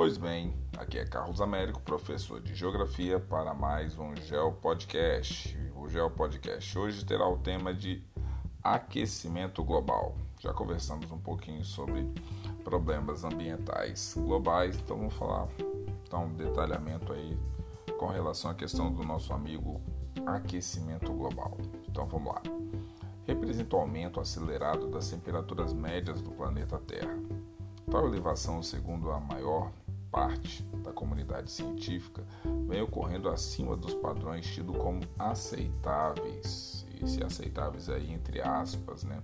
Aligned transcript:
Pois 0.00 0.16
bem, 0.16 0.54
aqui 0.78 0.98
é 0.98 1.04
Carlos 1.04 1.42
Américo, 1.42 1.78
professor 1.82 2.40
de 2.40 2.54
Geografia, 2.54 3.20
para 3.20 3.52
mais 3.52 3.98
um 3.98 4.16
Geo 4.16 4.50
Podcast. 4.50 5.54
O 5.76 5.90
Geo 5.90 6.10
Podcast 6.10 6.78
hoje 6.78 7.04
terá 7.04 7.28
o 7.28 7.36
tema 7.36 7.74
de 7.74 8.02
aquecimento 8.62 9.62
global. 9.62 10.16
Já 10.38 10.54
conversamos 10.54 11.12
um 11.12 11.18
pouquinho 11.18 11.62
sobre 11.66 12.10
problemas 12.64 13.24
ambientais 13.24 14.14
globais, 14.16 14.78
então 14.78 14.96
vamos 14.96 15.12
falar 15.12 15.48
então 16.06 16.24
um 16.24 16.32
detalhamento 16.32 17.12
aí 17.12 17.38
com 17.98 18.06
relação 18.06 18.50
à 18.50 18.54
questão 18.54 18.90
do 18.90 19.04
nosso 19.04 19.34
amigo 19.34 19.82
aquecimento 20.24 21.12
global. 21.12 21.58
Então 21.86 22.06
vamos 22.06 22.32
lá. 22.32 22.42
Representa 23.26 23.76
o 23.76 23.80
aumento 23.80 24.18
acelerado 24.18 24.88
das 24.88 25.10
temperaturas 25.10 25.74
médias 25.74 26.22
do 26.22 26.30
planeta 26.30 26.78
Terra. 26.78 27.18
Tal 27.90 28.06
elevação, 28.06 28.62
segundo 28.62 29.10
a 29.10 29.20
maior 29.20 29.70
parte 30.10 30.62
da 30.82 30.92
comunidade 30.92 31.50
científica 31.50 32.24
vem 32.68 32.82
ocorrendo 32.82 33.28
acima 33.28 33.76
dos 33.76 33.94
padrões 33.94 34.46
tidos 34.46 34.76
como 34.76 35.00
aceitáveis, 35.18 36.86
e 37.00 37.06
se 37.06 37.22
aceitáveis 37.22 37.88
aí 37.88 38.12
entre 38.12 38.40
aspas, 38.40 39.04
né? 39.04 39.22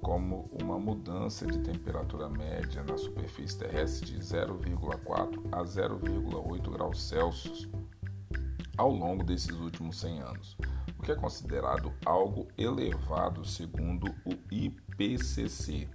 Como 0.00 0.48
uma 0.62 0.78
mudança 0.78 1.46
de 1.46 1.58
temperatura 1.58 2.28
média 2.28 2.84
na 2.84 2.96
superfície 2.96 3.58
terrestre 3.58 4.12
de 4.12 4.18
0,4 4.18 5.42
a 5.50 5.64
0,8 5.64 6.70
graus 6.70 7.02
Celsius 7.02 7.68
ao 8.76 8.90
longo 8.90 9.24
desses 9.24 9.50
últimos 9.50 9.98
100 10.00 10.20
anos, 10.20 10.56
o 10.98 11.02
que 11.02 11.10
é 11.10 11.14
considerado 11.14 11.92
algo 12.04 12.46
elevado 12.58 13.44
segundo 13.44 14.06
o 14.24 14.34
IPCC, 14.50 15.88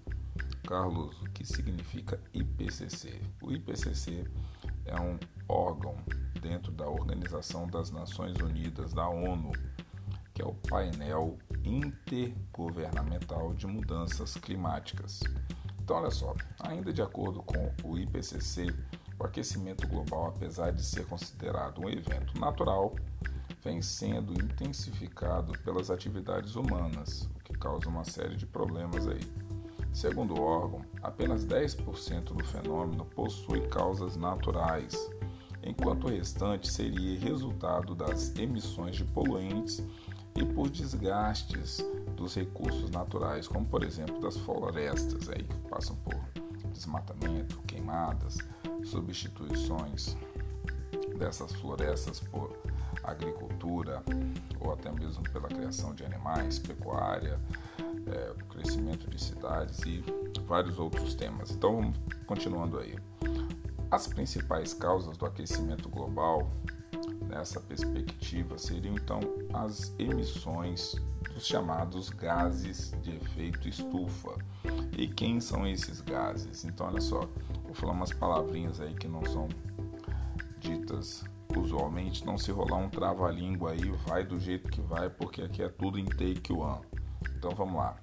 Carlos, 0.72 1.22
o 1.22 1.26
que 1.32 1.46
significa 1.46 2.18
IPCC? 2.34 3.20
O 3.42 3.52
IPCC 3.52 4.26
é 4.86 4.98
um 4.98 5.20
órgão 5.50 5.98
dentro 6.42 6.72
da 6.72 6.88
Organização 6.88 7.68
das 7.68 7.92
Nações 7.92 8.38
Unidas, 8.38 8.94
da 8.94 9.06
ONU, 9.10 9.52
que 10.34 10.42
é 10.42 10.46
o 10.46 10.54
painel 10.54 11.38
intergovernamental 11.66 13.54
de 13.54 13.68
mudanças 13.68 14.38
climáticas. 14.38 15.20
Então, 15.84 15.98
olha 15.98 16.10
só, 16.10 16.34
ainda 16.62 16.94
de 16.94 17.02
acordo 17.02 17.44
com 17.44 17.74
o 17.84 18.00
IPCC, 18.00 18.74
o 19.20 19.26
aquecimento 19.26 19.86
global, 19.90 20.28
apesar 20.28 20.72
de 20.72 20.86
ser 20.86 21.06
considerado 21.06 21.82
um 21.82 21.90
evento 21.90 22.40
natural, 22.40 22.96
vem 23.62 23.82
sendo 23.82 24.42
intensificado 24.42 25.52
pelas 25.66 25.92
atividades 25.92 26.56
humanas, 26.56 27.24
o 27.24 27.40
que 27.44 27.58
causa 27.58 27.90
uma 27.90 28.06
série 28.06 28.38
de 28.38 28.46
problemas 28.46 29.06
aí. 29.06 29.51
Segundo 29.94 30.40
o 30.40 30.42
órgão, 30.42 30.86
apenas 31.02 31.46
10% 31.46 32.34
do 32.34 32.44
fenômeno 32.46 33.06
possui 33.06 33.62
causas 33.68 34.16
naturais, 34.16 34.96
enquanto 35.64 36.06
o 36.06 36.10
restante 36.10 36.72
seria 36.72 37.20
resultado 37.20 37.94
das 37.94 38.36
emissões 38.38 38.96
de 38.96 39.04
poluentes 39.04 39.84
e 40.36 40.46
por 40.46 40.70
desgastes 40.70 41.86
dos 42.16 42.36
recursos 42.36 42.90
naturais, 42.90 43.48
como 43.48 43.66
por 43.66 43.84
exemplo 43.84 44.20
das 44.22 44.38
florestas, 44.38 45.30
aí, 45.30 45.44
que 45.44 45.70
passam 45.70 45.96
por 45.98 46.16
desmatamento, 46.72 47.60
queimadas, 47.68 48.38
substituições 48.84 50.16
dessas 51.18 51.52
florestas 51.54 52.20
por 52.20 52.58
agricultura 53.04 54.04
ou 54.60 54.74
até 54.74 54.92
mesmo 54.92 55.24
pela 55.32 55.48
criação 55.48 55.94
de 55.94 56.04
animais, 56.04 56.60
pecuária, 56.60 57.40
é, 58.08 58.34
crescimento 58.50 59.10
de 59.10 59.22
cidades 59.22 59.80
e 59.86 60.04
vários 60.46 60.78
outros 60.80 61.14
temas. 61.14 61.52
Então, 61.52 61.94
continuando 62.26 62.80
aí. 62.80 62.96
As 63.90 64.08
principais 64.08 64.74
causas 64.74 65.18
do 65.18 65.26
aquecimento 65.26 65.90
global 65.90 66.50
nessa 67.28 67.60
perspectiva 67.60 68.58
seriam 68.58 68.96
então 68.96 69.20
as 69.54 69.94
emissões 69.98 70.96
dos 71.34 71.46
chamados 71.46 72.10
gases 72.10 72.94
de 73.02 73.16
efeito 73.16 73.68
estufa. 73.68 74.36
E 74.98 75.08
quem 75.08 75.40
são 75.40 75.66
esses 75.66 76.02
gases? 76.02 76.66
Então, 76.66 76.88
olha 76.88 77.02
só, 77.02 77.28
vou 77.64 77.74
falar 77.74 77.94
umas 77.94 78.12
palavrinhas 78.12 78.80
aí 78.80 78.94
que 78.94 79.08
não 79.08 79.26
são 79.26 79.48
ditas 80.60 81.24
usualmente. 81.60 82.26
Não 82.26 82.38
se 82.38 82.52
rolar 82.52 82.78
um 82.78 82.90
trava-língua 82.90 83.72
aí, 83.72 83.92
vai 84.08 84.24
do 84.24 84.40
jeito 84.40 84.70
que 84.70 84.82
vai, 84.82 85.10
porque 85.10 85.42
aqui 85.42 85.62
é 85.62 85.70
tudo 85.70 86.00
em 86.00 86.06
take 86.06 86.54
one. 86.54 86.82
Então 87.36 87.52
vamos 87.52 87.76
lá. 87.76 87.98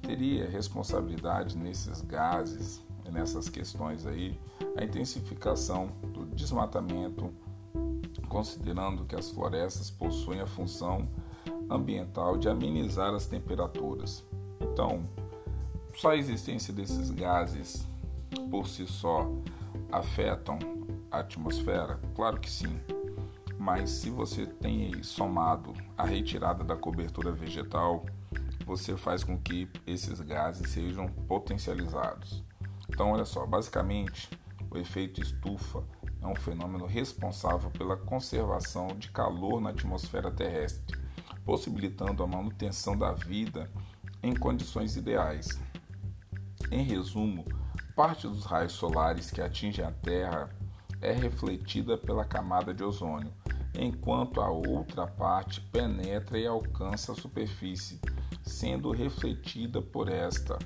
teria 0.02 0.48
responsabilidade 0.48 1.56
nesses 1.56 2.02
gases, 2.02 2.84
nessas 3.10 3.48
questões 3.48 4.06
aí, 4.06 4.38
a 4.76 4.84
intensificação 4.84 5.88
do 6.12 6.26
desmatamento, 6.26 7.32
considerando 8.28 9.04
que 9.04 9.16
as 9.16 9.30
florestas 9.30 9.90
possuem 9.90 10.40
a 10.40 10.46
função 10.46 11.08
ambiental 11.70 12.36
de 12.36 12.48
amenizar 12.48 13.14
as 13.14 13.26
temperaturas. 13.26 14.24
Então, 14.60 15.08
só 15.94 16.10
a 16.10 16.16
existência 16.16 16.72
desses 16.72 17.10
gases 17.10 17.86
por 18.50 18.66
si 18.66 18.86
só 18.86 19.30
afetam 19.90 20.58
a 21.10 21.20
atmosfera? 21.20 22.00
Claro 22.14 22.40
que 22.40 22.50
sim. 22.50 22.80
Mas 23.58 23.90
se 23.90 24.10
você 24.10 24.46
tem 24.46 25.02
somado 25.02 25.74
a 25.96 26.04
retirada 26.04 26.64
da 26.64 26.76
cobertura 26.76 27.30
vegetal, 27.30 28.04
você 28.64 28.96
faz 28.96 29.22
com 29.22 29.36
que 29.38 29.68
esses 29.86 30.20
gases 30.20 30.70
sejam 30.70 31.08
potencializados. 31.08 32.42
Então, 32.88 33.12
olha 33.12 33.24
só, 33.24 33.46
basicamente, 33.46 34.30
o 34.70 34.78
efeito 34.78 35.20
estufa 35.20 35.82
é 36.22 36.26
um 36.26 36.34
fenômeno 36.34 36.86
responsável 36.86 37.70
pela 37.70 37.96
conservação 37.96 38.88
de 38.88 39.10
calor 39.10 39.60
na 39.60 39.70
atmosfera 39.70 40.30
terrestre, 40.30 40.98
possibilitando 41.44 42.22
a 42.22 42.26
manutenção 42.26 42.96
da 42.96 43.12
vida 43.12 43.70
em 44.22 44.34
condições 44.34 44.96
ideais. 44.96 45.60
Em 46.70 46.84
resumo, 46.84 47.44
parte 47.96 48.26
dos 48.28 48.44
raios 48.44 48.72
solares 48.72 49.30
que 49.30 49.40
atingem 49.40 49.84
a 49.84 49.90
Terra 49.90 50.50
é 51.00 51.12
refletida 51.12 51.96
pela 51.96 52.24
camada 52.24 52.72
de 52.74 52.84
ozônio, 52.84 53.32
enquanto 53.74 54.40
a 54.40 54.50
outra 54.50 55.06
parte 55.06 55.60
penetra 55.60 56.38
e 56.38 56.46
alcança 56.46 57.12
a 57.12 57.14
superfície, 57.14 58.00
sendo 58.42 58.90
refletida 58.90 59.80
por 59.80 60.08
esta. 60.08 60.58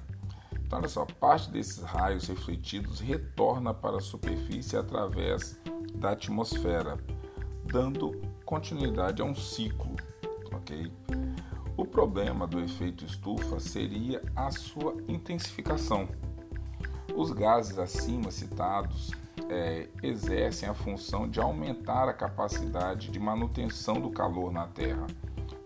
Então, 0.67 0.79
olha 0.79 0.89
só, 0.89 1.05
parte 1.05 1.51
desses 1.51 1.83
raios 1.83 2.27
refletidos 2.27 3.01
retorna 3.01 3.73
para 3.73 3.99
a 3.99 4.01
superfície 4.01 4.77
através 4.77 5.59
da 5.95 6.11
atmosfera, 6.11 6.99
dando 7.65 8.21
continuidade 8.45 9.23
a 9.23 9.25
um 9.25 9.35
ciclo, 9.35 9.95
ok? 10.65 10.91
O 11.77 11.85
problema 11.85 12.47
do 12.47 12.59
efeito 12.61 13.05
estufa 13.05 13.61
seria 13.61 14.23
a 14.35 14.51
sua 14.51 14.97
intensificação. 15.07 16.09
Os 17.15 17.31
gases 17.31 17.79
acima 17.79 18.31
citados 18.31 19.11
é, 19.49 19.89
exercem 20.03 20.69
a 20.69 20.75
função 20.75 21.29
de 21.29 21.39
aumentar 21.39 22.09
a 22.09 22.15
capacidade 22.15 23.11
de 23.11 23.21
manutenção 23.21 24.01
do 24.01 24.11
calor 24.11 24.51
na 24.51 24.67
Terra, 24.67 25.07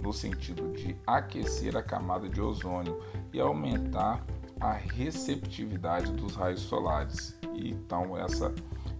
no 0.00 0.12
sentido 0.12 0.72
de 0.72 0.96
aquecer 1.06 1.76
a 1.76 1.82
camada 1.82 2.28
de 2.28 2.40
ozônio 2.40 3.00
e 3.32 3.40
aumentar 3.40 4.24
a 4.60 4.72
receptividade 4.72 6.12
dos 6.12 6.34
raios 6.34 6.60
solares. 6.60 7.38
E, 7.54 7.70
então, 7.70 8.16
essa 8.16 8.52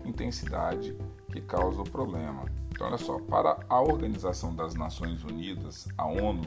intensidade 0.04 0.96
que 1.32 1.40
causa 1.40 1.80
o 1.80 1.84
problema. 1.84 2.44
Então, 2.78 2.86
olha 2.86 2.96
só, 2.96 3.19
para 3.19 3.58
a 3.69 3.80
Organização 3.80 4.54
das 4.54 4.76
Nações 4.76 5.25
Unidas, 5.25 5.88
a 5.98 6.06
ONU, 6.06 6.42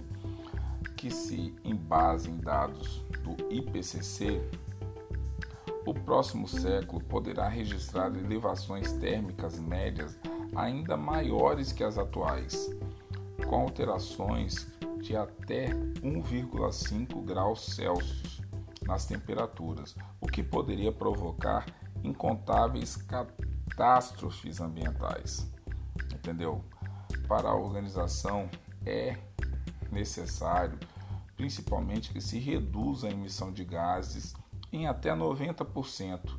que 0.96 1.12
se 1.12 1.54
embasa 1.62 2.30
em 2.30 2.38
dados 2.38 3.04
do 3.22 3.54
IPCC, 3.54 4.42
o 5.86 5.94
próximo 5.94 6.48
século 6.48 7.04
poderá 7.04 7.50
registrar 7.50 8.16
elevações 8.16 8.94
térmicas 8.94 9.60
médias 9.60 10.18
ainda 10.56 10.96
maiores 10.96 11.74
que 11.74 11.84
as 11.84 11.98
atuais, 11.98 12.74
com 13.46 13.64
alterações 13.64 14.72
de 15.02 15.18
até 15.18 15.72
1,5 16.02 17.26
graus 17.26 17.76
Celsius 17.76 18.42
nas 18.84 19.06
temperaturas, 19.06 19.98
o 20.22 20.28
que 20.28 20.42
poderia 20.42 20.94
provocar 20.94 21.66
incontáveis 22.02 22.96
catástrofes 22.96 24.62
ambientais. 24.62 25.51
Entendeu? 26.22 26.64
Para 27.28 27.50
a 27.50 27.56
organização 27.56 28.48
é 28.86 29.18
necessário, 29.92 30.78
principalmente, 31.36 32.14
que 32.14 32.22
se 32.22 32.38
reduza 32.38 33.08
a 33.08 33.12
emissão 33.12 33.52
de 33.52 33.66
gases 33.66 34.36
em 34.72 34.86
até 34.86 35.10
90%, 35.16 36.30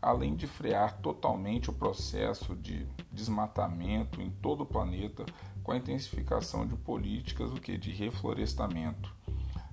além 0.00 0.36
de 0.36 0.46
frear 0.46 0.98
totalmente 0.98 1.70
o 1.70 1.72
processo 1.72 2.54
de 2.54 2.86
desmatamento 3.10 4.20
em 4.20 4.30
todo 4.30 4.64
o 4.64 4.66
planeta 4.66 5.24
com 5.62 5.72
a 5.72 5.78
intensificação 5.78 6.66
de 6.66 6.76
políticas 6.76 7.50
o 7.50 7.54
que 7.54 7.78
de 7.78 7.90
reflorestamento. 7.92 9.10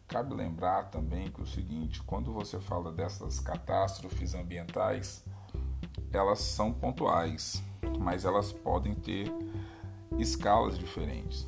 Cabe 0.07 0.33
lembrar 0.33 0.89
também 0.89 1.29
que 1.29 1.41
o 1.41 1.45
seguinte, 1.45 2.01
quando 2.03 2.31
você 2.31 2.57
fala 2.57 2.89
dessas 2.89 3.41
catástrofes 3.41 4.33
ambientais, 4.33 5.25
elas 6.13 6.39
são 6.39 6.71
pontuais, 6.71 7.61
mas 7.99 8.25
elas 8.25 8.51
podem 8.51 8.93
ter 8.93 9.31
escalas 10.17 10.77
diferentes. 10.77 11.47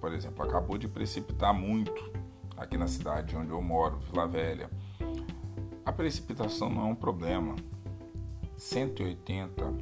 Por 0.00 0.12
exemplo, 0.12 0.44
acabou 0.44 0.78
de 0.78 0.88
precipitar 0.88 1.54
muito 1.54 1.92
aqui 2.56 2.76
na 2.76 2.86
cidade 2.86 3.36
onde 3.36 3.50
eu 3.50 3.62
moro, 3.62 3.98
Vila 4.10 4.26
Velha. 4.26 4.70
A 5.84 5.92
precipitação 5.92 6.70
não 6.70 6.82
é 6.82 6.84
um 6.84 6.94
problema. 6.94 7.56
180 8.56 9.74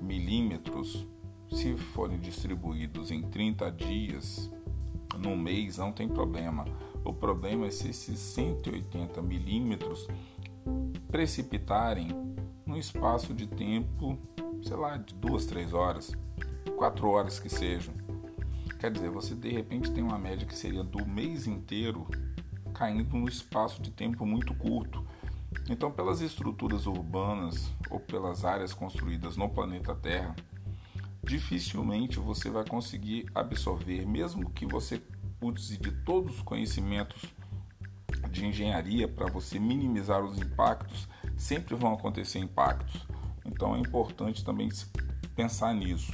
milímetros, 0.00 1.06
se 1.50 1.76
forem 1.76 2.18
distribuídos 2.18 3.10
em 3.10 3.22
30 3.22 3.70
dias, 3.72 4.50
no 5.18 5.36
mês, 5.36 5.78
não 5.78 5.92
tem 5.92 6.08
problema. 6.08 6.64
O 7.04 7.12
problema 7.12 7.66
é 7.66 7.70
se 7.70 7.90
esses 7.90 8.18
180 8.18 9.20
milímetros 9.22 10.06
precipitarem 11.08 12.08
num 12.64 12.76
espaço 12.76 13.34
de 13.34 13.46
tempo, 13.46 14.18
sei 14.62 14.76
lá, 14.76 14.96
de 14.96 15.14
duas, 15.14 15.46
três 15.46 15.72
horas, 15.72 16.16
quatro 16.76 17.08
horas 17.08 17.38
que 17.38 17.48
sejam. 17.48 17.94
Quer 18.78 18.90
dizer, 18.90 19.10
você 19.10 19.34
de 19.34 19.50
repente 19.50 19.90
tem 19.90 20.02
uma 20.02 20.18
média 20.18 20.46
que 20.46 20.54
seria 20.54 20.82
do 20.82 21.06
mês 21.06 21.46
inteiro 21.46 22.06
caindo 22.72 23.16
num 23.16 23.26
espaço 23.26 23.82
de 23.82 23.90
tempo 23.90 24.24
muito 24.24 24.54
curto. 24.54 25.04
Então, 25.68 25.90
pelas 25.90 26.20
estruturas 26.20 26.86
urbanas 26.86 27.70
ou 27.90 28.00
pelas 28.00 28.44
áreas 28.44 28.72
construídas 28.72 29.36
no 29.36 29.48
planeta 29.48 29.94
Terra, 29.94 30.34
dificilmente 31.22 32.18
você 32.18 32.48
vai 32.48 32.64
conseguir 32.64 33.26
absorver, 33.34 34.06
mesmo 34.06 34.48
que 34.50 34.64
você 34.64 35.02
use 35.42 35.76
de 35.76 35.90
todos 35.90 36.36
os 36.36 36.42
conhecimentos 36.42 37.22
de 38.30 38.46
engenharia 38.46 39.08
para 39.08 39.30
você 39.30 39.58
minimizar 39.58 40.24
os 40.24 40.38
impactos, 40.38 41.08
sempre 41.36 41.74
vão 41.74 41.94
acontecer 41.94 42.38
impactos. 42.38 43.06
Então 43.50 43.74
é 43.74 43.78
importante 43.78 44.44
também 44.44 44.68
pensar 45.34 45.74
nisso 45.74 46.12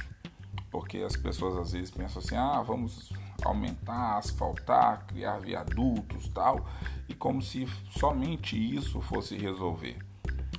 porque 0.77 0.99
as 0.99 1.15
pessoas 1.15 1.57
às 1.57 1.71
vezes 1.71 1.91
pensam 1.91 2.21
assim: 2.21 2.35
ah, 2.35 2.61
vamos 2.61 3.11
aumentar, 3.43 4.17
asfaltar, 4.17 5.05
criar 5.07 5.39
viadutos, 5.39 6.27
tal, 6.29 6.67
e 7.07 7.13
como 7.13 7.41
se 7.41 7.67
somente 7.89 8.55
isso 8.55 9.01
fosse 9.01 9.35
resolver. 9.37 9.97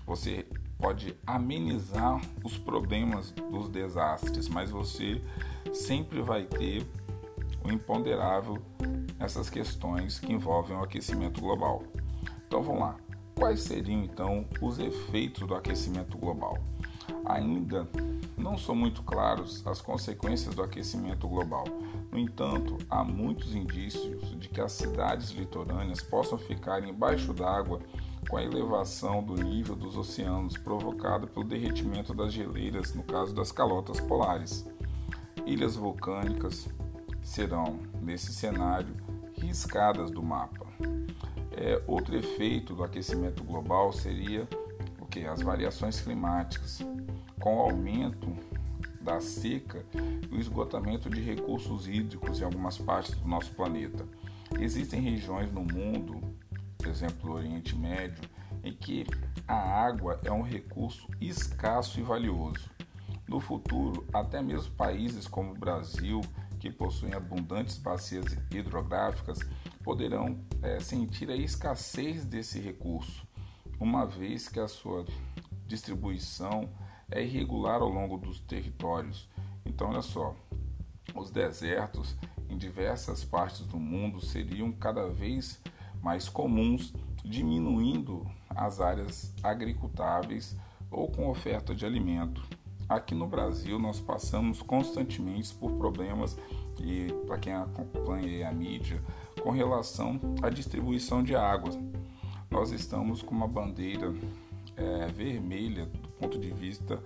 Você 0.07 0.47
pode 0.79 1.17
amenizar 1.27 2.21
os 2.43 2.57
problemas 2.57 3.33
dos 3.33 3.69
desastres, 3.69 4.49
mas 4.49 4.71
você 4.71 5.23
sempre 5.73 6.23
vai 6.23 6.45
ter 6.45 6.87
o 7.65 7.71
imponderável 7.71 8.63
nessas 9.19 9.51
questões 9.51 10.19
que 10.19 10.33
envolvem 10.33 10.77
o 10.77 10.83
aquecimento 10.83 11.41
global. 11.41 11.83
Então 12.47 12.63
vamos 12.63 12.81
lá. 12.81 13.08
Quais 13.39 13.63
seriam 13.63 14.03
então 14.03 14.45
os 14.61 14.81
efeitos 14.81 15.47
do 15.47 15.55
aquecimento 15.55 16.19
global? 16.19 16.59
Ainda 17.25 17.89
não 18.37 18.59
são 18.59 18.75
muito 18.75 19.01
claros 19.05 19.65
as 19.65 19.81
consequências 19.81 20.57
do 20.57 20.63
aquecimento 20.63 21.29
global. 21.29 21.65
No 22.11 22.19
entanto, 22.19 22.77
há 22.91 23.05
muitos 23.05 23.55
indícios 23.55 24.37
de 24.41 24.49
que 24.49 24.61
as 24.61 24.73
cidades 24.73 25.31
litorâneas 25.31 26.03
possam 26.03 26.37
ficar 26.37 26.83
embaixo 26.83 27.33
d'água 27.33 27.81
com 28.29 28.37
a 28.37 28.43
elevação 28.43 29.23
do 29.23 29.35
nível 29.35 29.77
dos 29.77 29.97
oceanos 29.97 30.59
provocada 30.59 31.29
pelo 31.29 31.47
derretimento 31.47 32.13
das 32.13 32.33
geleiras, 32.33 32.93
no 32.93 33.05
caso 33.05 33.33
das 33.33 33.53
calotas 33.53 34.01
polares. 34.01 34.67
Ilhas 35.47 35.77
vulcânicas 35.77 36.69
serão, 37.23 37.79
nesse 38.03 38.33
cenário, 38.33 38.97
riscadas 39.41 40.11
do 40.11 40.25
mapa. 40.25 40.67
É, 41.61 41.83
outro 41.89 42.17
efeito 42.17 42.73
do 42.73 42.85
aquecimento 42.85 43.43
global 43.43 43.93
seria 43.93 44.47
o 45.01 45.07
que? 45.07 45.27
As 45.27 45.43
variações 45.43 46.01
climáticas 46.01 46.87
com 47.41 47.57
o 47.57 47.61
aumento 47.63 48.33
da 49.01 49.21
seca 49.21 49.85
e 50.31 50.37
o 50.37 50.39
esgotamento 50.39 51.11
de 51.11 51.21
recursos 51.21 51.89
hídricos 51.89 52.41
em 52.41 52.45
algumas 52.45 52.79
partes 52.79 53.17
do 53.17 53.27
nosso 53.27 53.51
planeta. 53.55 54.07
Existem 54.61 55.01
regiões 55.01 55.51
no 55.51 55.63
mundo, 55.63 56.21
por 56.79 56.87
exemplo, 56.87 57.29
no 57.29 57.35
Oriente 57.35 57.75
Médio, 57.75 58.23
em 58.63 58.73
que 58.73 59.05
a 59.47 59.57
água 59.57 60.21
é 60.23 60.31
um 60.31 60.43
recurso 60.43 61.09
escasso 61.21 61.99
e 61.99 62.05
valioso. 62.05 62.71
No 63.27 63.41
futuro, 63.41 64.07
até 64.13 64.41
mesmo 64.41 64.71
países 64.75 65.27
como 65.27 65.51
o 65.51 65.59
Brasil, 65.59 66.21
que 66.59 66.71
possuem 66.71 67.15
abundantes 67.15 67.79
bacias 67.79 68.37
hidrográficas, 68.51 69.39
poderão 69.83 70.39
é, 70.63 70.81
sentir 70.81 71.31
a 71.31 71.37
escassez 71.37 72.25
desse 72.25 72.61
recurso, 72.61 73.27
uma 73.79 74.05
vez 74.05 74.49
que 74.49 74.61
a 74.61 74.69
sua 74.69 75.05
distribuição 75.67 76.69
é 77.11 77.23
irregular 77.23 77.81
ao 77.81 77.89
longo 77.89 78.19
dos 78.19 78.41
territórios. 78.41 79.29
Então, 79.65 79.91
olha 79.91 80.03
só, 80.03 80.35
os 81.15 81.31
desertos 81.31 82.17
em 82.49 82.57
diversas 82.57 83.25
partes 83.25 83.67
do 83.67 83.79
mundo 83.79 84.21
seriam 84.21 84.73
cada 84.73 85.09
vez 85.09 85.61
mais 86.03 86.29
comuns, 86.29 86.95
diminuindo 87.25 88.27
as 88.49 88.81
áreas 88.81 89.35
agricultáveis 89.43 90.57
ou 90.91 91.11
com 91.11 91.29
oferta 91.29 91.75
de 91.75 91.85
alimento. 91.85 92.43
Aqui 92.89 93.15
no 93.15 93.27
Brasil, 93.27 93.79
nós 93.79 94.01
passamos 94.01 94.63
constantemente 94.63 95.55
por 95.55 95.73
problemas, 95.73 96.39
e 96.81 97.13
para 97.27 97.39
quem 97.39 97.53
acompanha 97.53 98.49
a 98.49 98.53
mídia, 98.53 99.03
com 99.43 99.51
relação 99.51 100.21
à 100.43 100.49
distribuição 100.49 101.23
de 101.23 101.35
água. 101.35 101.71
Nós 102.51 102.71
estamos 102.71 103.21
com 103.21 103.35
uma 103.35 103.49
bandeira 103.49 104.15
é, 104.77 105.07
vermelha 105.09 105.89
ponto 106.19 106.39
de 106.39 106.51
vista 106.51 107.03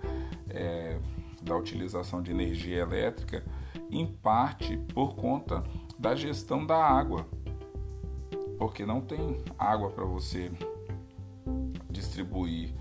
é, 0.49 0.99
da 1.41 1.55
utilização 1.55 2.21
de 2.21 2.31
energia 2.31 2.79
elétrica, 2.79 3.43
em 3.89 4.05
parte 4.05 4.77
por 4.93 5.15
conta 5.15 5.63
da 5.97 6.15
gestão 6.15 6.65
da 6.65 6.77
água, 6.77 7.27
porque 8.57 8.85
não 8.85 9.01
tem 9.01 9.37
água 9.57 9.89
para 9.89 10.05
você 10.05 10.51
distribuir 11.89 12.73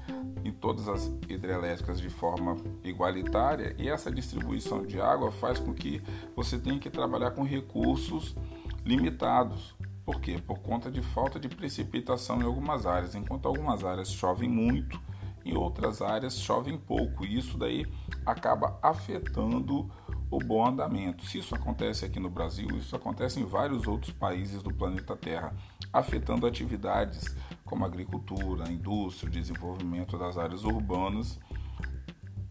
todas 0.63 0.89
as 0.89 1.07
hidrelétricas 1.29 2.01
de 2.01 2.09
forma 2.09 2.57
igualitária 2.85 3.75
e 3.77 3.89
essa 3.89 4.13
distribuição 4.13 4.87
de 4.87 5.01
água 5.01 5.33
faz 5.33 5.59
com 5.59 5.75
que 5.75 6.01
você 6.37 6.57
tenha 6.57 6.79
que 6.79 6.89
trabalhar 6.89 7.33
com 7.33 7.43
recursos 7.43 8.37
limitados. 8.85 9.75
Por 10.05 10.21
quê? 10.21 10.41
Por 10.47 10.61
conta 10.61 10.89
de 10.91 11.03
falta 11.03 11.39
de 11.41 11.49
precipitação 11.49 12.41
em 12.41 12.45
algumas 12.45 12.87
áreas. 12.87 13.17
Enquanto 13.17 13.47
algumas 13.47 13.85
áreas 13.85 14.13
chovem 14.13 14.49
muito, 14.49 15.01
em 15.45 15.57
outras 15.57 16.01
áreas 16.01 16.39
chovem 16.39 16.79
pouco 16.79 17.25
e 17.25 17.37
isso 17.37 17.59
daí 17.59 17.85
acaba 18.25 18.79
afetando 18.81 19.91
o 20.31 20.39
bom 20.39 20.65
andamento. 20.65 21.27
Se 21.27 21.39
isso 21.39 21.57
acontece 21.57 22.05
aqui 22.05 22.21
no 22.21 22.31
Brasil, 22.31 22.69
isso 22.79 22.95
acontece 22.95 23.41
em 23.41 23.45
vários 23.45 23.89
outros 23.89 24.13
países 24.13 24.63
do 24.63 24.73
planeta 24.73 25.17
Terra, 25.17 25.55
afetando 25.93 26.47
atividades 26.47 27.37
como 27.73 27.87
agricultura, 27.87 28.71
indústria, 28.71 29.31
desenvolvimento 29.31 30.19
das 30.19 30.37
áreas 30.37 30.63
urbanas, 30.63 31.41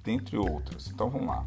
dentre 0.03 0.35
outras. 0.35 0.87
Então 0.87 1.11
vamos 1.11 1.27
lá. 1.27 1.45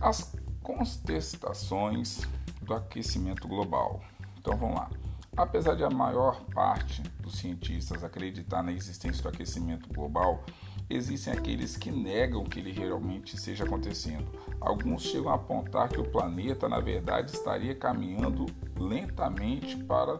As 0.00 0.34
contestações 0.62 2.22
do 2.62 2.72
aquecimento 2.72 3.46
global. 3.46 4.00
Então 4.38 4.56
vamos 4.56 4.74
lá. 4.74 4.90
Apesar 5.36 5.74
de 5.74 5.84
a 5.84 5.90
maior 5.90 6.40
parte 6.54 7.02
dos 7.20 7.36
cientistas 7.36 8.02
acreditar 8.02 8.62
na 8.62 8.72
existência 8.72 9.22
do 9.22 9.28
aquecimento 9.28 9.92
global, 9.92 10.42
existem 10.88 11.34
aqueles 11.34 11.76
que 11.76 11.90
negam 11.90 12.42
que 12.44 12.58
ele 12.58 12.72
realmente 12.72 13.36
esteja 13.36 13.64
acontecendo. 13.64 14.26
Alguns 14.58 15.02
chegam 15.02 15.30
a 15.30 15.34
apontar 15.34 15.90
que 15.90 16.00
o 16.00 16.10
planeta, 16.10 16.70
na 16.70 16.80
verdade, 16.80 17.32
estaria 17.32 17.74
caminhando 17.74 18.46
lentamente 18.78 19.76
para 19.84 20.18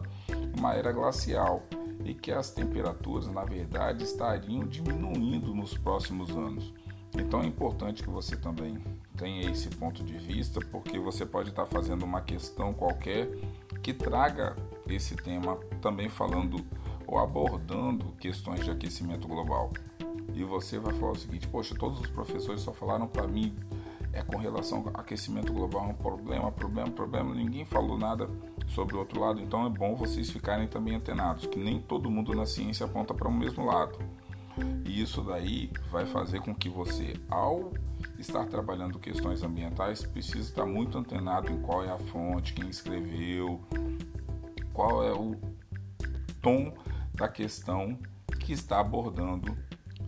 uma 0.55 0.75
era 0.75 0.91
glacial 0.91 1.63
e 2.03 2.13
que 2.13 2.31
as 2.31 2.51
temperaturas, 2.51 3.27
na 3.27 3.43
verdade, 3.43 4.03
estariam 4.03 4.65
diminuindo 4.65 5.53
nos 5.53 5.77
próximos 5.77 6.29
anos. 6.31 6.73
Então 7.17 7.41
é 7.41 7.45
importante 7.45 8.03
que 8.03 8.09
você 8.09 8.37
também 8.37 8.81
tenha 9.17 9.49
esse 9.51 9.69
ponto 9.69 10.03
de 10.03 10.17
vista, 10.17 10.59
porque 10.71 10.97
você 10.97 11.25
pode 11.25 11.49
estar 11.49 11.65
fazendo 11.65 12.03
uma 12.03 12.21
questão 12.21 12.73
qualquer 12.73 13.29
que 13.81 13.93
traga 13.93 14.55
esse 14.87 15.15
tema 15.15 15.57
também 15.81 16.09
falando 16.09 16.65
ou 17.05 17.19
abordando 17.19 18.13
questões 18.19 18.63
de 18.63 18.71
aquecimento 18.71 19.27
global. 19.27 19.71
E 20.33 20.43
você 20.43 20.79
vai 20.79 20.93
falar 20.93 21.11
o 21.11 21.19
seguinte: 21.19 21.47
poxa, 21.47 21.75
todos 21.75 21.99
os 21.99 22.07
professores 22.07 22.61
só 22.61 22.71
falaram 22.71 23.07
para 23.07 23.27
mim 23.27 23.53
é 24.13 24.21
com 24.21 24.37
relação 24.37 24.79
ao 24.93 25.01
aquecimento 25.01 25.53
global 25.53 25.89
um 25.89 25.93
problema, 25.93 26.51
problema, 26.51 26.91
problema. 26.91 27.33
Ninguém 27.33 27.65
falou 27.65 27.97
nada 27.97 28.29
sobre 28.73 28.95
o 28.95 28.99
outro 28.99 29.19
lado, 29.19 29.41
então 29.41 29.65
é 29.65 29.69
bom 29.69 29.95
vocês 29.95 30.29
ficarem 30.29 30.67
também 30.67 30.95
antenados, 30.95 31.45
que 31.45 31.59
nem 31.59 31.79
todo 31.79 32.09
mundo 32.09 32.33
na 32.33 32.45
ciência 32.45 32.85
aponta 32.85 33.13
para 33.13 33.27
o 33.27 33.33
mesmo 33.33 33.65
lado. 33.65 33.97
E 34.85 35.01
isso 35.01 35.21
daí 35.21 35.71
vai 35.89 36.05
fazer 36.05 36.41
com 36.41 36.53
que 36.53 36.69
você, 36.69 37.13
ao 37.29 37.71
estar 38.17 38.45
trabalhando 38.45 38.99
questões 38.99 39.43
ambientais, 39.43 40.03
precise 40.03 40.49
estar 40.49 40.65
muito 40.65 40.97
antenado 40.97 41.51
em 41.51 41.61
qual 41.61 41.83
é 41.83 41.91
a 41.91 41.97
fonte, 41.97 42.53
quem 42.53 42.69
escreveu, 42.69 43.61
qual 44.73 45.03
é 45.03 45.13
o 45.13 45.35
tom 46.41 46.73
da 47.13 47.27
questão 47.27 47.97
que 48.39 48.53
está 48.53 48.79
abordando 48.79 49.57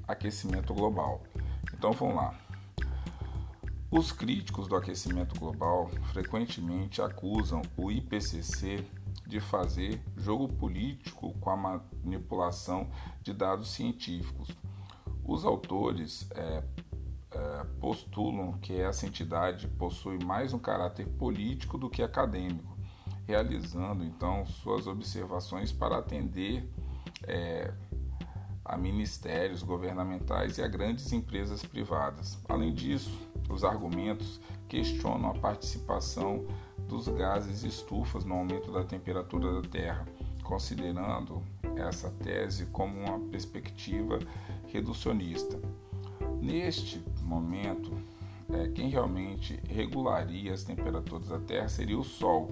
aquecimento 0.08 0.74
global. 0.74 1.22
Então 1.74 1.92
vamos 1.92 2.16
lá. 2.16 2.43
Os 3.96 4.12
críticos 4.12 4.68
do 4.68 4.76
aquecimento 4.76 5.40
global 5.40 5.88
frequentemente 6.12 7.00
acusam 7.00 7.62
o 7.78 7.92
IPCC 7.92 8.84
de 9.28 9.40
fazer 9.40 10.02
jogo 10.18 10.48
político 10.48 11.32
com 11.40 11.52
a 11.52 11.56
manipulação 11.56 12.90
de 13.22 13.32
dados 13.32 13.72
científicos. 13.72 14.50
Os 15.24 15.46
autores 15.46 16.28
é, 16.32 16.64
é, 17.34 17.64
postulam 17.80 18.54
que 18.54 18.74
essa 18.74 19.06
entidade 19.06 19.68
possui 19.68 20.18
mais 20.26 20.54
um 20.54 20.60
caráter 20.60 21.06
político 21.06 21.78
do 21.78 21.88
que 21.88 22.02
acadêmico, 22.02 22.76
realizando 23.28 24.04
então 24.04 24.44
suas 24.44 24.88
observações 24.88 25.72
para 25.72 26.00
atender 26.00 26.68
é, 27.28 27.72
a 28.66 28.76
ministérios 28.76 29.62
governamentais 29.62 30.58
e 30.58 30.64
a 30.64 30.68
grandes 30.68 31.14
empresas 31.14 31.64
privadas. 31.64 32.40
Além 32.50 32.74
disso, 32.74 33.32
os 33.50 33.64
argumentos 33.64 34.40
questionam 34.68 35.30
a 35.30 35.34
participação 35.34 36.46
dos 36.88 37.08
gases 37.08 37.64
estufas 37.64 38.26
no 38.26 38.36
aumento 38.36 38.72
da 38.72 38.84
temperatura 38.84 39.62
da 39.62 39.68
Terra, 39.68 40.08
considerando 40.44 41.42
essa 41.76 42.10
tese 42.10 42.66
como 42.68 43.00
uma 43.00 43.20
perspectiva 43.30 44.20
reducionista. 44.68 45.60
Neste 46.42 47.02
momento, 47.22 47.92
é, 48.52 48.68
quem 48.68 48.90
realmente 48.90 49.60
regularia 49.68 50.54
as 50.54 50.64
temperaturas 50.64 51.30
da 51.30 51.40
Terra 51.40 51.70
seria 51.70 51.98
o 51.98 52.04
Sol 52.04 52.52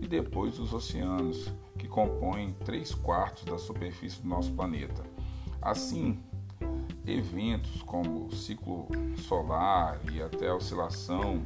e 0.00 0.06
depois 0.06 0.58
os 0.58 0.72
oceanos, 0.72 1.52
que 1.78 1.88
compõem 1.88 2.54
três 2.64 2.94
quartos 2.94 3.44
da 3.44 3.58
superfície 3.58 4.20
do 4.22 4.28
nosso 4.28 4.52
planeta. 4.52 5.02
Assim, 5.60 6.18
eventos 7.06 7.82
como 7.82 8.30
ciclo 8.32 8.86
solar 9.26 9.98
e 10.12 10.22
até 10.22 10.48
a 10.48 10.54
oscilação 10.54 11.42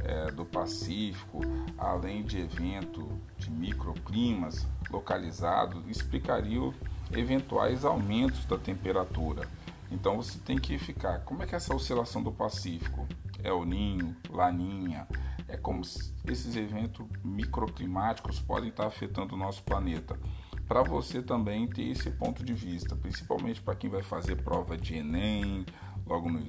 é, 0.00 0.30
do 0.30 0.44
Pacífico, 0.44 1.40
além 1.78 2.22
de 2.22 2.40
evento 2.40 3.08
de 3.38 3.50
microclimas 3.50 4.66
localizados, 4.90 5.82
explicariam 5.88 6.72
eventuais 7.12 7.84
aumentos 7.84 8.44
da 8.44 8.58
temperatura. 8.58 9.48
Então 9.90 10.16
você 10.16 10.38
tem 10.38 10.58
que 10.58 10.78
ficar, 10.78 11.20
como 11.20 11.42
é 11.42 11.46
que 11.46 11.54
é 11.54 11.56
essa 11.56 11.74
oscilação 11.74 12.22
do 12.22 12.32
Pacífico? 12.32 13.06
É 13.42 13.52
o 13.52 13.64
Ninho, 13.64 14.16
Laninha, 14.30 15.06
é 15.48 15.56
como 15.56 15.82
esses 15.82 16.56
eventos 16.56 17.06
microclimáticos 17.22 18.40
podem 18.40 18.70
estar 18.70 18.86
afetando 18.86 19.34
o 19.34 19.38
nosso 19.38 19.62
planeta 19.62 20.18
para 20.66 20.82
você 20.82 21.22
também 21.22 21.66
ter 21.68 21.90
esse 21.90 22.10
ponto 22.10 22.44
de 22.44 22.54
vista, 22.54 22.96
principalmente 22.96 23.60
para 23.60 23.74
quem 23.74 23.90
vai 23.90 24.02
fazer 24.02 24.36
prova 24.42 24.76
de 24.76 24.96
Enem, 24.96 25.66
logo 26.06 26.30
no 26.30 26.42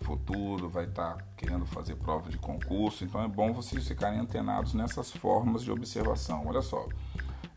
futuro, 0.00 0.68
vai 0.68 0.84
estar 0.84 1.14
tá 1.14 1.24
querendo 1.36 1.66
fazer 1.66 1.96
prova 1.96 2.30
de 2.30 2.38
concurso, 2.38 3.04
então 3.04 3.22
é 3.22 3.28
bom 3.28 3.52
vocês 3.52 3.86
ficarem 3.86 4.20
antenados 4.20 4.74
nessas 4.74 5.10
formas 5.10 5.64
de 5.64 5.72
observação. 5.72 6.46
Olha 6.46 6.62
só, 6.62 6.86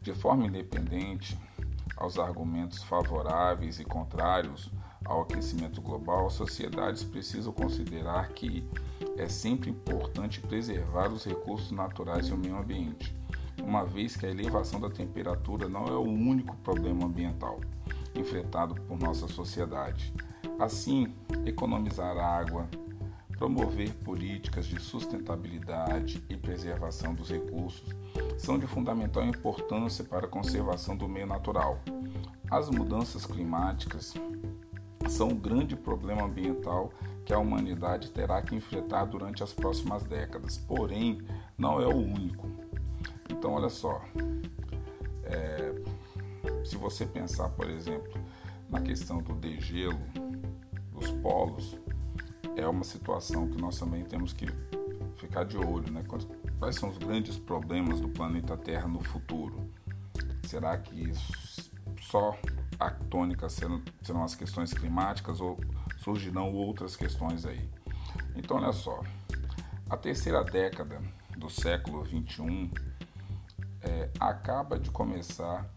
de 0.02 0.14
forma 0.14 0.48
independente 0.48 1.38
aos 1.96 2.18
argumentos 2.18 2.82
favoráveis 2.84 3.80
e 3.80 3.86
contrários 3.86 4.72
ao 5.06 5.22
aquecimento 5.22 5.82
global, 5.82 6.28
as 6.28 6.34
sociedades 6.34 7.04
precisam 7.04 7.54
considerar 7.54 8.30
que 8.30 8.68
é 9.18 9.28
sempre 9.28 9.70
importante 9.70 10.40
preservar 10.40 11.10
os 11.10 11.26
recursos 11.26 11.72
naturais 11.72 12.28
e 12.28 12.34
o 12.34 12.38
meio 12.38 12.58
ambiente 12.58 13.19
uma 13.62 13.86
vez 13.86 14.16
que 14.16 14.26
a 14.26 14.30
elevação 14.30 14.80
da 14.80 14.90
temperatura 14.90 15.68
não 15.68 15.86
é 15.86 15.96
o 15.96 16.04
único 16.04 16.56
problema 16.58 17.06
ambiental 17.06 17.60
enfrentado 18.16 18.76
por 18.76 18.98
nossa 19.00 19.28
sociedade. 19.28 20.14
Assim, 20.60 21.14
economizar 21.46 22.18
água, 22.18 22.68
promover 23.38 23.94
políticas 23.96 24.66
de 24.66 24.80
sustentabilidade 24.80 26.24
e 26.30 26.36
preservação 26.36 27.14
dos 27.14 27.30
recursos 27.30 27.96
são 28.38 28.60
de 28.60 28.68
fundamental 28.68 29.24
importância 29.24 30.04
para 30.04 30.26
a 30.26 30.30
conservação 30.30 30.96
do 30.98 31.08
meio 31.08 31.28
natural. 31.28 31.80
As 32.52 32.70
mudanças 32.70 33.26
climáticas 33.26 34.14
são 35.08 35.30
um 35.30 35.38
grande 35.38 35.76
problema 35.76 36.24
ambiental 36.24 36.92
que 37.26 37.34
a 37.34 37.40
humanidade 37.40 38.12
terá 38.12 38.42
que 38.42 38.56
enfrentar 38.56 39.06
durante 39.06 39.44
as 39.44 39.54
próximas 39.54 40.04
décadas, 40.04 40.58
porém, 40.58 41.22
não 41.58 41.80
é 41.82 41.86
o 41.86 41.96
único. 41.96 42.50
Então, 43.30 43.54
olha 43.54 43.70
só, 43.70 44.02
é, 45.24 45.74
se 46.66 46.76
você 46.76 47.06
pensar, 47.06 47.50
por 47.50 47.70
exemplo, 47.70 48.14
na 48.70 48.82
questão 48.82 49.20
do 49.20 49.34
degelo 49.36 50.00
dos 50.92 51.10
polos, 51.22 51.78
é 52.56 52.68
uma 52.68 52.84
situação 52.84 53.48
que 53.48 53.60
nós 53.62 53.80
também 53.80 54.04
temos 54.04 54.34
que 54.34 54.48
ficar 55.18 55.46
de 55.46 55.58
olho, 55.58 55.92
né? 55.92 56.04
Quais 56.60 56.76
são 56.76 56.90
os 56.90 56.98
grandes 56.98 57.38
problemas 57.38 58.02
do 58.02 58.10
planeta 58.10 58.58
Terra 58.58 58.88
no 58.88 59.02
futuro? 59.02 59.70
Será 60.44 60.78
que 60.78 61.12
só 62.02 62.38
a 62.80 62.90
tônica 62.90 63.48
serão, 63.50 63.82
serão 64.02 64.24
as 64.24 64.36
questões 64.36 64.74
climáticas 64.74 65.40
ou 65.40 65.58
surgirão 65.98 66.54
outras 66.54 66.96
questões 66.96 67.46
aí? 67.46 67.70
Então, 68.36 68.58
olha 68.58 68.74
só, 68.74 69.02
a 69.90 69.96
terceira 69.96 70.44
década 70.44 71.02
do 71.38 71.50
século 71.50 72.04
21 72.04 72.70
é, 73.90 74.12
acaba 74.20 74.80
de 74.80 74.92
começar 74.92 75.68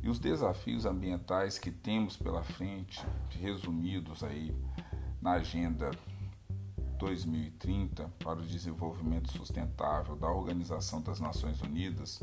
e 0.00 0.08
os 0.08 0.20
desafios 0.20 0.86
ambientais 0.86 1.58
que 1.58 1.72
temos 1.72 2.16
pela 2.16 2.44
frente, 2.44 3.04
resumidos 3.28 4.22
aí 4.22 4.54
na 5.20 5.32
Agenda 5.32 5.90
2030 6.96 8.08
para 8.20 8.38
o 8.38 8.46
Desenvolvimento 8.46 9.32
Sustentável 9.32 10.14
da 10.14 10.30
Organização 10.30 11.02
das 11.02 11.18
Nações 11.18 11.60
Unidas, 11.60 12.22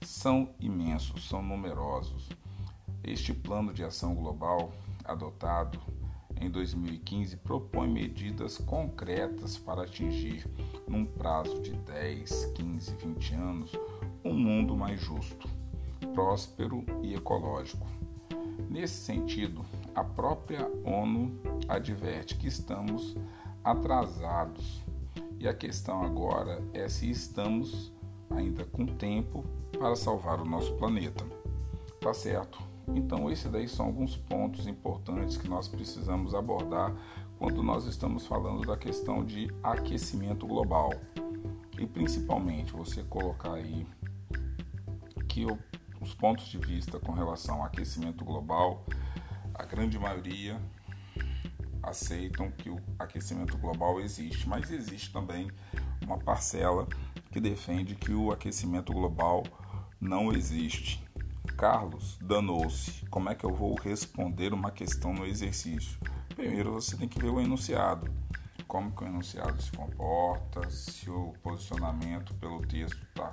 são 0.00 0.52
imensos, 0.58 1.28
são 1.28 1.40
numerosos. 1.40 2.28
Este 3.04 3.32
plano 3.32 3.72
de 3.72 3.84
ação 3.84 4.14
global, 4.14 4.72
adotado 5.04 5.80
em 6.36 6.50
2015, 6.50 7.36
propõe 7.36 7.88
medidas 7.88 8.58
concretas 8.58 9.56
para 9.56 9.82
atingir, 9.82 10.46
num 10.88 11.06
prazo 11.06 11.60
de 11.62 11.72
10, 11.72 12.46
15, 12.56 12.94
20 12.96 13.34
anos, 13.34 13.72
um 14.24 14.34
mundo 14.34 14.76
mais 14.76 15.00
justo, 15.00 15.48
próspero 16.14 16.84
e 17.02 17.14
ecológico. 17.14 17.86
Nesse 18.68 19.04
sentido, 19.04 19.64
a 19.94 20.04
própria 20.04 20.70
ONU 20.84 21.40
adverte 21.68 22.36
que 22.36 22.46
estamos 22.46 23.16
atrasados 23.64 24.82
e 25.38 25.48
a 25.48 25.54
questão 25.54 26.02
agora 26.02 26.62
é 26.72 26.88
se 26.88 27.10
estamos 27.10 27.92
ainda 28.30 28.64
com 28.64 28.86
tempo 28.86 29.44
para 29.78 29.96
salvar 29.96 30.40
o 30.40 30.44
nosso 30.44 30.74
planeta. 30.74 31.24
Tá 32.00 32.14
certo? 32.14 32.60
Então, 32.88 33.30
esses 33.30 33.50
daí 33.50 33.68
são 33.68 33.86
alguns 33.86 34.16
pontos 34.16 34.66
importantes 34.66 35.36
que 35.36 35.48
nós 35.48 35.68
precisamos 35.68 36.34
abordar 36.34 36.94
quando 37.38 37.62
nós 37.62 37.86
estamos 37.86 38.26
falando 38.26 38.66
da 38.66 38.76
questão 38.76 39.24
de 39.24 39.50
aquecimento 39.62 40.46
global. 40.46 40.90
E 41.78 41.86
principalmente 41.86 42.72
você 42.72 43.02
colocar 43.02 43.54
aí 43.54 43.86
que 45.46 46.02
os 46.02 46.14
pontos 46.14 46.46
de 46.46 46.58
vista 46.58 46.98
com 46.98 47.12
relação 47.12 47.56
ao 47.56 47.64
aquecimento 47.64 48.24
global, 48.24 48.84
a 49.54 49.64
grande 49.64 49.98
maioria 49.98 50.60
aceitam 51.82 52.50
que 52.50 52.70
o 52.70 52.78
aquecimento 52.98 53.56
global 53.58 54.00
existe, 54.00 54.48
mas 54.48 54.70
existe 54.70 55.12
também 55.12 55.50
uma 56.02 56.18
parcela 56.18 56.86
que 57.30 57.40
defende 57.40 57.94
que 57.94 58.12
o 58.12 58.32
aquecimento 58.32 58.92
global 58.92 59.44
não 60.00 60.32
existe. 60.32 61.02
Carlos 61.56 62.18
danou-se. 62.22 63.04
Como 63.06 63.28
é 63.28 63.34
que 63.34 63.44
eu 63.44 63.52
vou 63.54 63.74
responder 63.78 64.52
uma 64.52 64.70
questão 64.70 65.12
no 65.12 65.26
exercício? 65.26 65.98
Primeiro 66.34 66.72
você 66.72 66.96
tem 66.96 67.08
que 67.08 67.20
ver 67.20 67.28
o 67.28 67.40
enunciado. 67.40 68.10
como 68.66 68.92
que 68.92 69.02
o 69.02 69.06
enunciado 69.06 69.60
se 69.60 69.72
comporta, 69.72 70.70
se 70.70 71.10
o 71.10 71.32
posicionamento 71.42 72.32
pelo 72.34 72.60
texto 72.66 73.02
está 73.02 73.32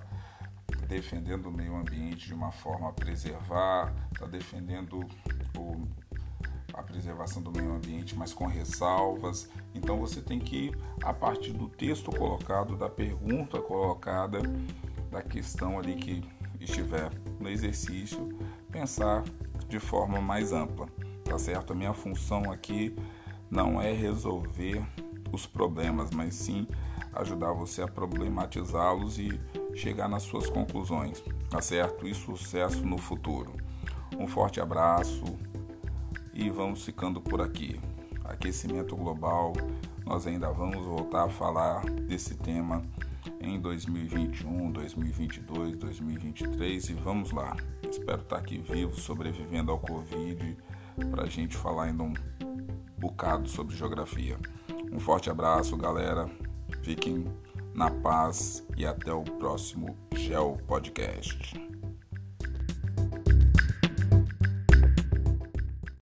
defendendo 0.88 1.48
o 1.48 1.51
meio 1.51 1.75
ambiente 1.75 2.27
de 2.27 2.34
uma 2.34 2.51
forma 2.51 2.89
a 2.89 2.94
preservar, 2.94 3.94
está 4.13 4.25
defendendo 4.25 5.00
o, 5.58 5.88
a 6.74 6.82
preservação 6.82 7.41
do 7.41 7.51
meio 7.51 7.74
ambiente, 7.74 8.15
mas 8.15 8.34
com 8.34 8.46
ressalvas. 8.46 9.50
Então 9.74 10.00
você 10.00 10.22
tem 10.22 10.39
que, 10.39 10.72
a 11.03 11.13
partir 11.13 11.51
do 11.51 11.67
texto 11.67 12.12
colocado, 12.12 12.75
da 12.75 12.89
pergunta 12.89 13.60
colocada, 13.60 14.39
da 15.12 15.22
questão 15.22 15.77
ali 15.77 15.96
que 15.96 16.24
estiver 16.60 17.12
no 17.39 17.50
exercício, 17.50 18.38
pensar 18.72 19.24
de 19.67 19.79
forma 19.79 20.22
mais 20.22 20.53
ampla, 20.53 20.88
tá 21.24 21.38
certo? 21.38 21.74
A 21.74 21.75
minha 21.75 21.94
função 21.94 22.51
aqui 22.51 22.96
não 23.50 23.82
é 23.82 23.91
resolver 23.91 24.86
os 25.32 25.46
problemas, 25.46 26.12
mas 26.12 26.36
sim 26.36 26.67
ajudar 27.13 27.51
você 27.51 27.82
a 27.82 27.88
problematizá-los 27.88 29.17
e 29.17 29.39
chegar 29.77 30.10
nas 30.10 30.24
suas 30.24 30.50
conclusões, 30.50 31.24
tá 31.50 31.62
certo? 31.62 32.07
E 32.07 32.13
sucesso 32.13 32.86
no 32.86 32.98
futuro. 32.98 33.53
Um 34.17 34.27
forte 34.27 34.60
abraço 34.60 35.24
e 36.34 36.50
vamos 36.50 36.84
ficando 36.84 37.22
por 37.22 37.41
aqui. 37.41 37.79
Aquecimento 38.24 38.96
global, 38.96 39.53
nós 40.05 40.25
ainda 40.27 40.51
vamos 40.51 40.84
voltar 40.86 41.25
a 41.25 41.29
falar 41.29 41.86
desse 41.86 42.36
tema 42.36 42.84
em 43.39 43.60
2021, 43.60 44.72
2022, 44.72 45.77
2023 45.77 46.89
e 46.89 46.93
vamos 46.93 47.31
lá. 47.31 47.55
Espero 47.89 48.22
estar 48.22 48.38
aqui 48.38 48.57
vivo, 48.57 49.00
sobrevivendo 49.00 49.72
ao 49.72 49.79
Covid, 49.79 50.57
para 51.12 51.24
a 51.24 51.29
gente 51.29 51.55
falar 51.55 51.86
ainda 51.86 52.03
um 52.03 52.13
bocado 52.98 53.48
sobre 53.48 53.75
geografia. 53.75 54.38
Um 54.91 55.00
forte 55.00 55.29
abraço, 55.29 55.77
galera. 55.77 56.29
Fiquem 56.81 57.25
na 57.77 57.91
paz 57.91 58.65
e 58.75 58.88
até 58.88 59.13
o 59.13 59.22
próximo 59.24 59.96
Geo 60.15 60.57
Podcast. 60.65 61.66